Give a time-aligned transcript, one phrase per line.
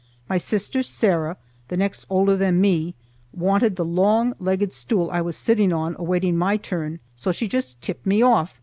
[0.27, 2.95] My sister Sarah, the next older than me,
[3.33, 7.79] wanted the long legged stool I was sitting on awaiting my turn, so she just
[7.83, 8.57] tipped me off.